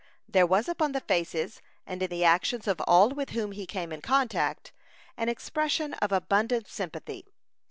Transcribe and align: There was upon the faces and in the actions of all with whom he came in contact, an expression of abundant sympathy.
There 0.27 0.47
was 0.47 0.67
upon 0.67 0.93
the 0.93 0.99
faces 0.99 1.61
and 1.85 2.01
in 2.01 2.09
the 2.09 2.23
actions 2.23 2.67
of 2.67 2.81
all 2.87 3.09
with 3.09 3.29
whom 3.29 3.51
he 3.51 3.67
came 3.67 3.91
in 3.91 4.01
contact, 4.01 4.71
an 5.15 5.29
expression 5.29 5.93
of 5.93 6.11
abundant 6.11 6.67
sympathy. 6.67 7.27